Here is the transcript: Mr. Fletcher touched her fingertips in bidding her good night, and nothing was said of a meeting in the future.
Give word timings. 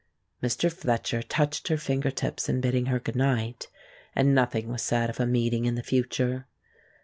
Mr. 0.41 0.73
Fletcher 0.73 1.21
touched 1.21 1.67
her 1.67 1.77
fingertips 1.77 2.49
in 2.49 2.59
bidding 2.59 2.87
her 2.87 2.97
good 2.99 3.15
night, 3.15 3.67
and 4.15 4.33
nothing 4.33 4.67
was 4.69 4.81
said 4.81 5.11
of 5.11 5.19
a 5.19 5.27
meeting 5.27 5.65
in 5.65 5.75
the 5.75 5.83
future. 5.83 6.47